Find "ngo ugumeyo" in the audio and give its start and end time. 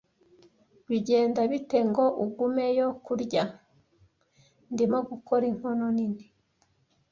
1.89-2.87